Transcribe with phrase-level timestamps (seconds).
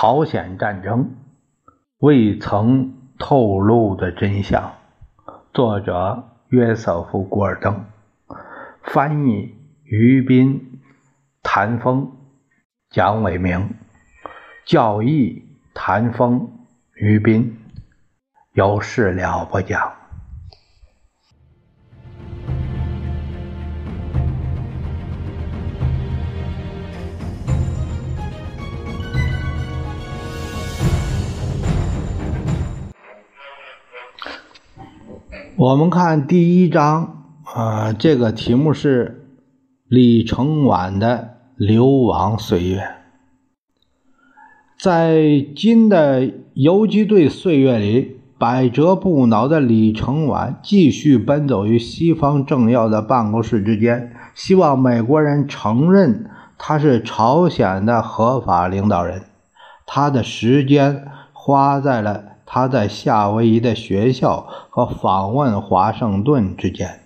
[0.00, 1.16] 朝鲜战争
[1.98, 4.76] 未曾透露的真相。
[5.52, 7.84] 作者约瑟夫·古尔登，
[8.84, 10.80] 翻译于斌、
[11.42, 12.12] 谭峰、
[12.90, 13.74] 蒋伟明，
[14.64, 15.42] 教义
[15.74, 16.48] 谭峰、
[16.94, 17.58] 于斌，
[18.52, 19.94] 有事了不讲。
[35.58, 39.26] 我们看第一章，啊，这个题目是
[39.88, 42.80] 李承晚的流亡岁月。
[44.78, 59.22] 在金的游击队岁月里，百折不挠的李承晚继续奔走于西方政要的办公室之间，希望美国人承认他是朝鲜的合法领导人。
[59.84, 62.37] 他的时间花在了。
[62.50, 67.00] 他在夏威夷的学校和访问华盛顿之间，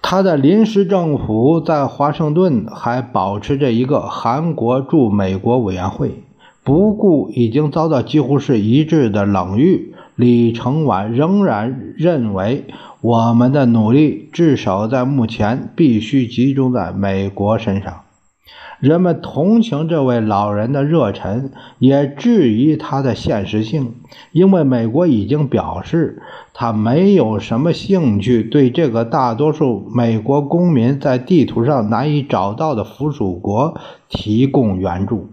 [0.00, 6.24] 他的临时政府在华盛顿还保持着一个韩国驻美国委员会。
[6.64, 12.66] 不顾已经遭到几乎是一致的冷遇，李承晚仍然认为
[13.00, 18.01] 我们的努力至少在目前必须集中在美国身上。
[18.80, 23.94] 人们同情这位老人的热忱，也质疑他的现实性，
[24.32, 26.20] 因为美国已经表示，
[26.52, 35.16] 他没有什么兴趣对这个大多数美国公民在地图上难以找到的附属国提供援助。《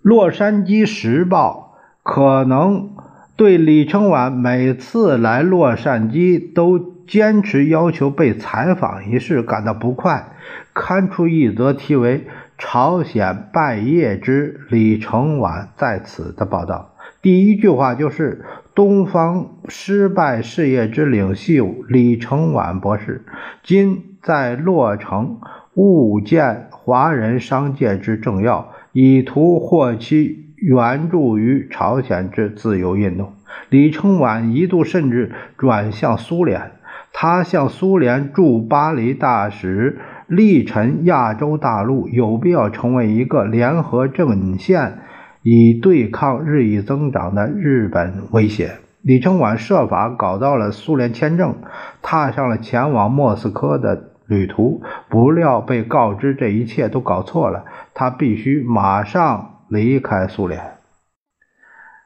[0.00, 1.74] 洛杉矶时报》
[2.08, 2.90] 可能
[3.34, 10.32] 对李承晚每次来洛杉矶都坚持要求被采访一事感到不快，
[10.72, 12.24] 刊出一则题为。
[12.56, 18.44] 朝鲜败业之李承晚在此的报道，第一句话就是
[18.74, 23.24] 东方失败事业之领袖李承晚博士，
[23.62, 25.40] 今在洛城
[25.74, 33.32] 误见华人商界之政要，以图获其援助于朝鲜之自由运动。
[33.68, 36.72] 李承晚一度甚至转向苏联，
[37.16, 39.98] 他向苏联驻巴黎大使。
[40.26, 45.00] 力陈亚洲大陆有必要成为一个联合阵线，
[45.42, 48.72] 以对抗日益增长的日本威胁。
[49.02, 51.56] 李承晚设法搞到了苏联签证，
[52.00, 54.82] 踏上了前往莫斯科的旅途。
[55.10, 60.78] 不料被告知这一切都搞错了，他必须马上离开苏联。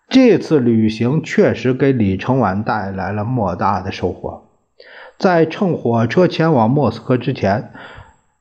[0.09, 4.48] 这次旅行确实给李承晚带来了莫大的收获。
[5.19, 7.71] 在乘火车前往莫斯科之前。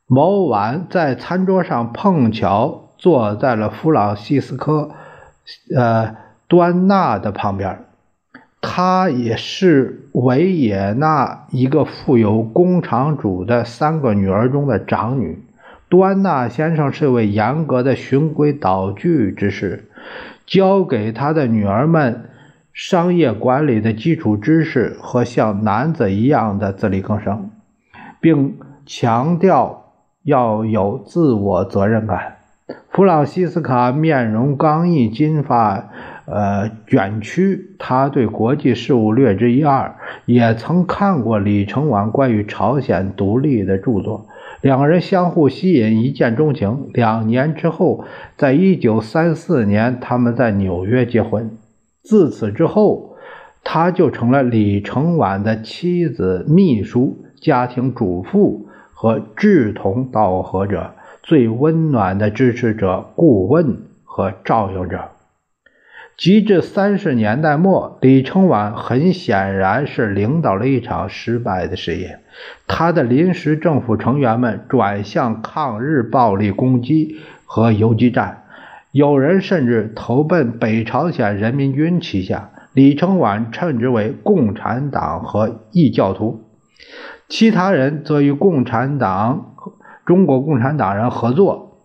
[0.09, 4.91] 某晚在餐桌上碰巧坐在了弗朗西斯科，
[5.75, 6.15] 呃，
[6.47, 7.83] 端纳的旁边。
[8.61, 15.43] 她也是维也纳一个富有工厂主的三个女儿中的长女。
[15.89, 19.89] 端纳先生是位严格的循规蹈矩之士，
[20.45, 22.29] 教给他的女儿们
[22.77, 27.49] 商业管理的基础知识和像男子一样的自力更生，
[28.21, 28.55] 并
[28.85, 29.83] 强调。
[30.23, 32.35] 要有自我责任感。
[32.89, 35.87] 弗朗西斯卡面容刚毅，金发
[36.25, 39.95] 呃卷曲，他对国际事务略知一二，
[40.25, 44.27] 也曾看过李承晚关于朝鲜独立的著作。
[44.59, 46.89] 两个人相互吸引，一见钟情。
[46.93, 48.03] 两年之后，
[48.35, 51.49] 在一九三四年，他们在纽约结婚。
[52.07, 53.17] 自此之后，
[53.63, 58.63] 他就成了李承晚的妻子、秘书、家庭主妇。
[58.99, 65.09] 和志同道合者、最温暖的支持者、顾问和照应者。
[66.17, 72.17] 及至三十年代末，李承晚很显然是领导了一场失败的事业。
[72.65, 78.45] 他的临时政府成员们转向抗日暴力攻击和游击战，
[78.97, 82.49] 有人甚至投奔北朝鲜人民军旗下。
[82.73, 86.45] 李承晚称之为共产党和异教徒。
[87.29, 89.53] 其他人则与共产党、
[90.03, 91.77] 中国共产党人合作，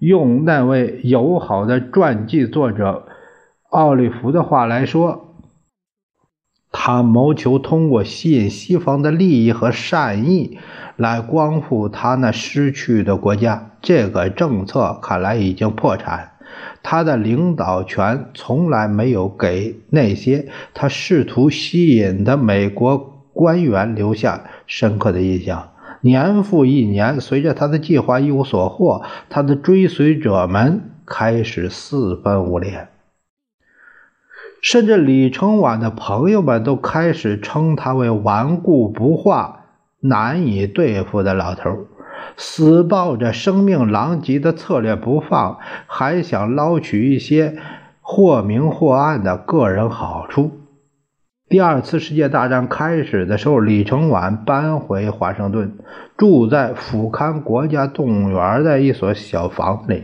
[0.00, 3.06] 用那位友好的传记作者
[3.70, 5.27] 奥利弗的话来说，
[6.70, 10.58] 他谋求通过吸引西方的利益和善意
[10.96, 13.72] 来光复他那失去的国家。
[13.80, 16.32] 这个政策看来已经破产。
[16.82, 23.14] 他的领导权从来没有给那些他试图吸引的美国。
[23.38, 25.68] 官员留下深刻的印象。
[26.00, 32.88] 年复一年，随着他的计划一无所获，他的追随者们开始四分五裂，
[34.70, 39.60] 甚至李承晚的朋友们都开始称他为顽固不化、
[40.00, 41.86] 难以对付的老头，
[42.36, 45.56] 死抱着生命狼藉的策略不放，
[45.86, 47.56] 还想捞取一些
[48.02, 50.50] 或明或暗的个人好处。
[51.48, 55.78] 第二次世界大战开始的时候，李承晚搬回华盛顿，
[56.18, 60.02] 住在俯瞰国家动物园的一所小房子里。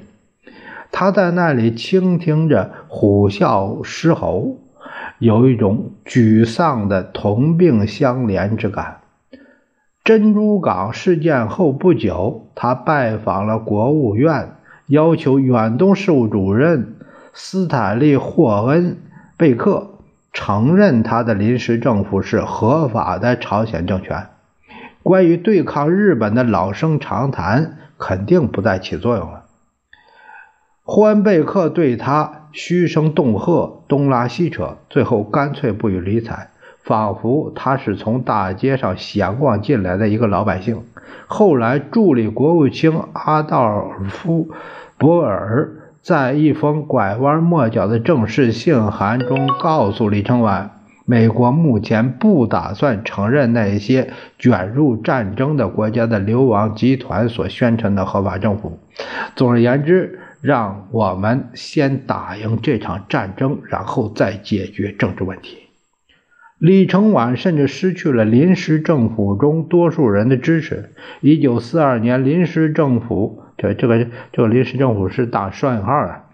[0.97, 4.59] 他在那里倾听着虎啸狮吼，
[5.19, 8.99] 有一种沮丧的同病相怜之感。
[10.05, 14.53] 珍珠港事件后不久，他拜访了国务院，
[14.87, 16.95] 要求远东事务主任
[17.33, 18.93] 斯坦利·霍恩·
[19.37, 19.91] 贝克。
[20.33, 24.29] 承认他的临时政府是合法的朝鲜政权，
[25.03, 29.44] 关于对抗日本的老生常谈肯定不再起作用了。
[30.87, 36.51] 霍恩贝克对他嘘声动喝，东拉西扯，最后干脆不予理睬，
[36.83, 40.83] 仿佛他是从大街上闲逛进来的一个老百姓。
[41.27, 44.49] 后来，助理国务卿阿道尔夫·
[44.99, 45.71] 博尔。
[46.03, 50.73] 在一封拐弯抹角的正式信函中，告诉李承晚，
[51.07, 58.79] 美国目前不打算承认那些卷入战争的国家的流亡集团所宣称的合法政府。
[59.35, 65.57] 总而言之，让我们先打赢这场战争，然后再解决政治问题。
[66.59, 70.91] 李承晚甚至失去了临时政府中多数人的支持。
[71.23, 73.41] 一九四二年，临时政府。
[73.57, 76.25] 这这个这个临时政府是打双引号的，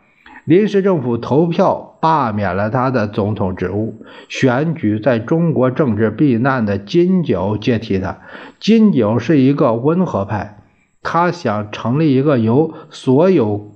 [0.45, 8.19] 临时政府投票罢免了他的总统职务，选举在中国政治避难的金九接替他。
[8.59, 10.59] 金九是一个温和派，
[11.03, 13.71] 他想成立一个由所有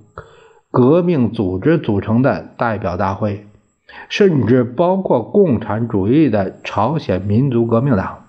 [0.77, 3.47] 革命组织组成的代表大会，
[4.09, 8.25] 甚至包括共产主义的朝鲜民族革命党。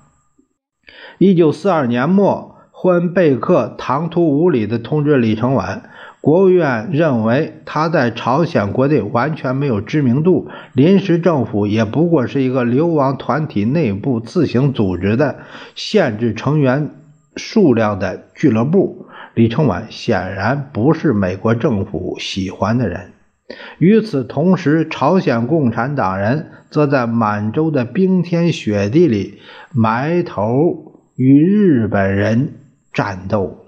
[1.19, 2.53] 一九四二年末。
[2.79, 5.89] 霍恩贝克唐突无礼地通知李承晚，
[6.21, 15.37] 国务院认为他在朝鲜国内完全没有知名度，临时政府也不过是一个流亡团体内部自行组织的
[15.75, 16.91] 限制成员
[17.35, 19.07] 数量的俱乐部。
[19.37, 23.13] 李承晚显然不是美国政府喜欢的人。
[23.79, 29.39] 与此同时，朝鲜共产党人则在满洲的冰天雪地里
[29.73, 32.55] 埋头与日本人。
[32.95, 33.66] 战斗。